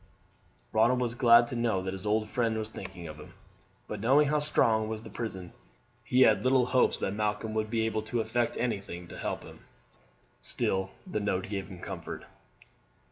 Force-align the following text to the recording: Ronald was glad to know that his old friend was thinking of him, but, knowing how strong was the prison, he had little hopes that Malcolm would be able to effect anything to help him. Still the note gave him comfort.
Ronald 0.73 0.99
was 0.99 1.13
glad 1.13 1.45
to 1.49 1.55
know 1.55 1.83
that 1.83 1.93
his 1.93 2.07
old 2.07 2.27
friend 2.27 2.57
was 2.57 2.69
thinking 2.69 3.07
of 3.07 3.17
him, 3.17 3.35
but, 3.87 3.99
knowing 3.99 4.29
how 4.29 4.39
strong 4.39 4.87
was 4.89 5.03
the 5.03 5.11
prison, 5.11 5.51
he 6.03 6.21
had 6.21 6.43
little 6.43 6.65
hopes 6.65 6.97
that 6.97 7.13
Malcolm 7.13 7.53
would 7.53 7.69
be 7.69 7.85
able 7.85 8.01
to 8.09 8.19
effect 8.19 8.57
anything 8.57 9.07
to 9.09 9.17
help 9.19 9.43
him. 9.43 9.59
Still 10.41 10.89
the 11.05 11.19
note 11.19 11.49
gave 11.49 11.67
him 11.67 11.81
comfort. 11.81 12.25